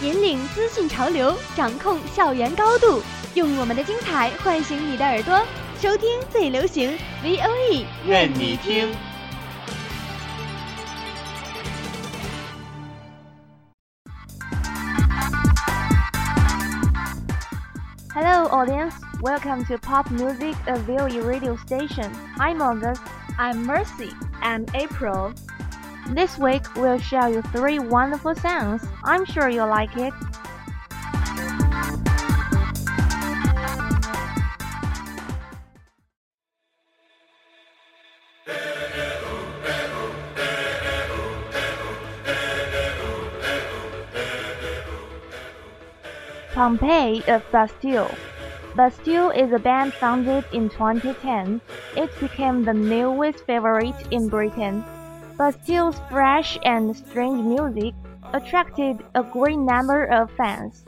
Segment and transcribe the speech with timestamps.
[0.00, 3.02] 引领资讯潮流，掌控校园高度，
[3.34, 5.44] 用我们的精彩唤醒你的耳朵，
[5.80, 8.88] 收听最流行 V O E，愿你听。
[18.14, 18.94] Hello, audience.
[19.20, 22.08] Welcome to Pop Music, a VOE radio station.
[22.38, 23.02] I'm August.
[23.36, 24.12] I'm Mercy
[24.42, 25.32] and April.
[26.10, 28.82] This week, we'll show you three wonderful songs.
[29.04, 30.14] I'm sure you'll like it.
[46.54, 48.10] Pompeii of Bastille.
[48.74, 51.60] Bastille is a band founded in 2010.
[51.96, 54.82] It became the newest favorite in Britain.
[55.38, 57.94] Bastille's fresh and strange music
[58.34, 60.84] attracted a great number of fans.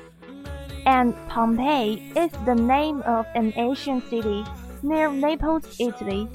[0.86, 4.44] And Pompeii is the name of an ancient city
[4.82, 6.28] near Naples, Italy.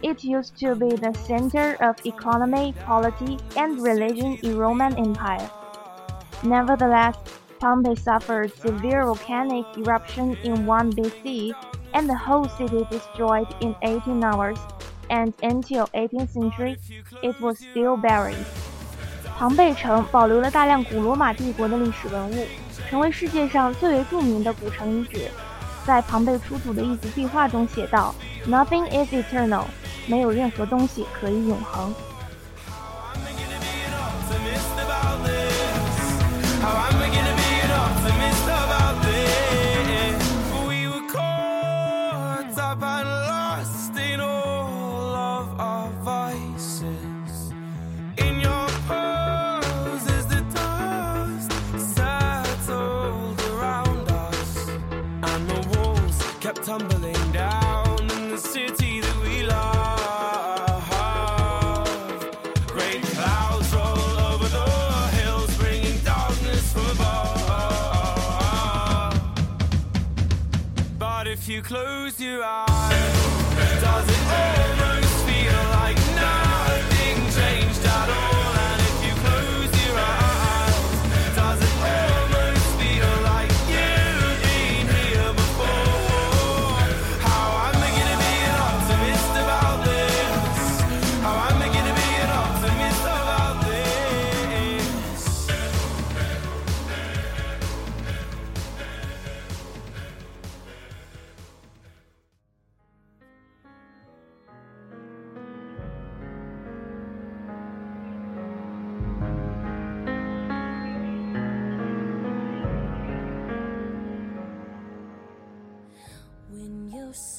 [0.00, 5.50] It used to be the center of economy, polity, and religion in Roman Empire.
[6.44, 7.16] Nevertheless,
[7.58, 11.52] Pompeii suffered severe volcanic eruption in 1 BC,
[11.94, 14.58] and the whole city destroyed in 18 hours.
[15.08, 16.76] And until 18th century,
[17.22, 18.36] it was still buried.
[19.38, 22.46] 庞贝城保留了大量古罗马帝国的历史文物，
[22.88, 25.30] 成为世界上最为著名的古城遗址。
[25.86, 28.14] 在庞贝出土的一幅壁画中写道
[28.48, 29.64] ：“Nothing is eternal，
[30.06, 31.94] 没有任何东西可以永恒。”
[71.56, 72.65] You close your eyes,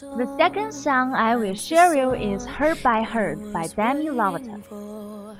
[0.06, 4.60] The second song I will share you is "Hurt by Hurt" by Demi Lovato。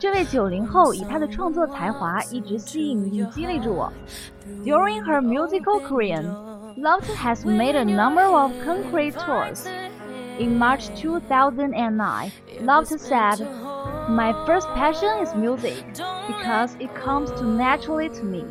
[0.01, 3.93] 这位九零后以她的创作才华一直吸引并激励着我。
[4.65, 6.25] During her musical career,
[6.77, 9.65] Lovato has made a number of concrete tours.
[10.41, 12.33] In March 2009,
[12.63, 13.47] Lovato said,
[14.09, 15.85] "My first passion is music
[16.27, 18.45] because it comes too naturally to me.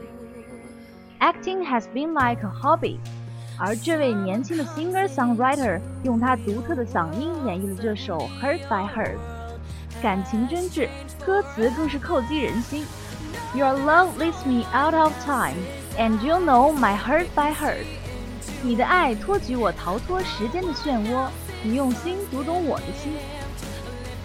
[1.20, 3.02] Acting has been like a hobby."
[3.58, 9.18] 而这位年轻的 singer-songwriter 用他独特的嗓音演绎了这首《Hurt by Hurt》，
[10.02, 10.88] 感情真挚，
[11.24, 12.86] 歌词更是扣击人心。
[13.54, 15.58] Your love leads me out of time,
[15.98, 17.86] and you know my hurt by hurt。
[18.64, 21.28] 你的爱托举我逃脱时间的漩涡，
[21.64, 23.14] 你用心读懂我的心。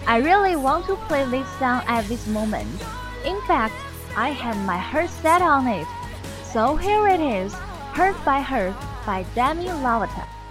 [0.05, 2.65] I really want to play this song at this moment.
[3.25, 3.73] In fact,
[4.15, 5.85] I have my heart set on it.
[6.51, 7.53] So here it is,
[7.93, 8.73] Hurt by Hurt
[9.04, 10.41] by Demi Lovato.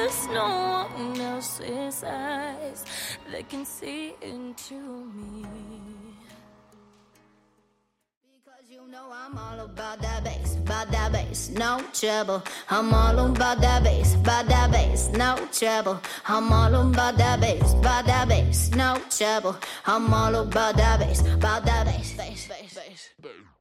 [0.00, 2.84] there's no one else's eyes
[3.30, 4.74] that can see into
[5.14, 5.44] me.
[8.32, 12.42] Because you know I'm all about that bass, about that bass, no trouble.
[12.70, 16.00] I'm all about that bass, about that bass, no trouble.
[16.26, 19.56] I'm all about that bass, about that bass, no trouble.
[19.84, 23.10] I'm all about that bass, about that bass, bass, bass, bass.
[23.20, 23.59] bass.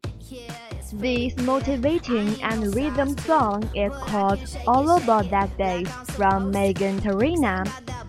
[0.94, 7.64] This motivating and rhythm song is called All About That Day from Meghan Trainor,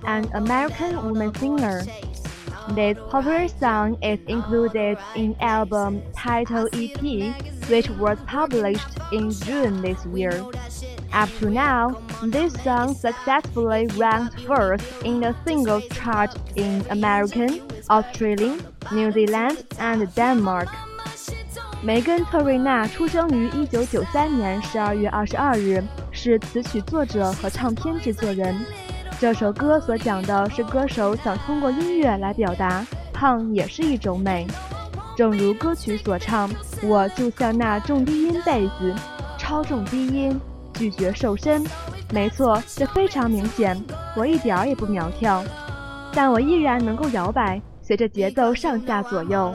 [0.05, 1.83] an American woman singer.
[2.73, 7.01] This popular song is included in album Title EP,
[7.71, 10.45] which was published in June this year.
[11.13, 18.61] Up to now, this song successfully ranked first in the singles chart in American, Australian,
[18.93, 20.69] New Zealand, and Denmark.
[21.83, 28.55] 梅根·特瑞娜出生于1993年12月22日，是词曲作者和唱片制作人。
[29.19, 32.85] 这首歌所讲的是歌手想通过音乐来表达
[33.15, 34.47] 胖也是一种美。
[35.17, 36.51] 正如歌曲所唱，
[36.83, 38.95] 我就像那重低音贝斯，
[39.39, 40.39] 超重低音，
[40.75, 41.65] 拒绝瘦身。
[42.13, 43.83] 没错，这非常明显，
[44.15, 45.43] 我一点儿也不苗条，
[46.13, 49.55] 但我依然能够摇摆，随着节奏上下左右。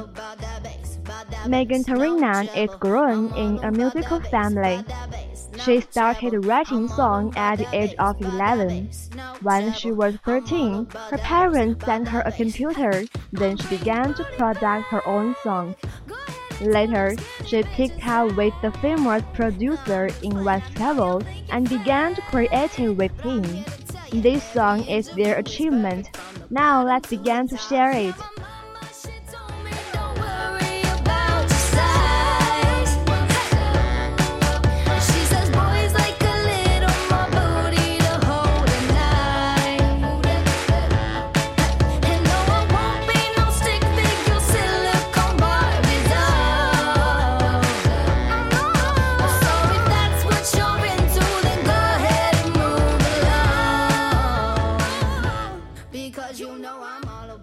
[1.46, 4.84] Meghan Trainor is grown in a musical family.
[5.64, 8.90] She started writing songs at the age of 11.
[9.42, 14.86] When she was 13, her parents sent her a computer, then she began to produce
[14.90, 15.76] her own songs.
[16.62, 17.16] Later,
[17.46, 21.22] she picked up with the famous producer in West Travel
[21.52, 23.44] and began to create it with him.
[24.12, 26.10] This song is their achievement.
[26.50, 28.16] Now let's begin to share it.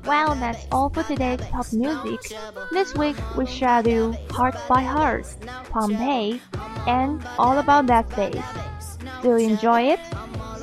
[0.04, 2.32] Well, that's all for today's pop music.
[2.72, 5.26] This week we showed you Heart by Heart,
[5.70, 6.40] Pompeii,
[6.86, 8.98] and All About That Bass.
[9.22, 10.00] Do you enjoy it?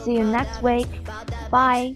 [0.04, 0.88] See you next week.
[1.52, 1.96] Bye.